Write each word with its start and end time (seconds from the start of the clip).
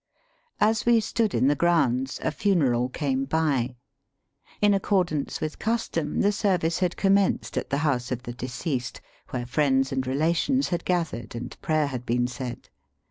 As 0.59 0.83
we 0.83 0.99
stood 0.99 1.35
in 1.35 1.47
the 1.47 1.53
grounds 1.55 2.19
a 2.23 2.31
funeral 2.31 2.89
came 2.89 3.23
by. 3.25 3.75
In 4.59 4.73
accordance 4.73 5.39
with 5.39 5.59
custom, 5.59 6.21
the 6.21 6.31
service 6.31 6.79
had 6.79 6.97
commenced 6.97 7.55
at 7.55 7.69
the 7.69 7.77
house 7.85 8.11
of 8.11 8.23
the 8.23 8.33
deceased, 8.33 8.99
where 9.29 9.45
friends 9.45 9.91
and 9.91 10.07
relations 10.07 10.69
had 10.69 10.85
gathered 10.85 11.35
and 11.35 11.55
prayer 11.61 11.85
had 11.85 12.03
been 12.03 12.25
said. 12.25 12.67